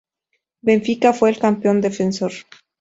Benfica 0.63 1.13
fue 1.13 1.29
el 1.29 1.37
campeón 1.37 1.79
defensor. 1.79 2.31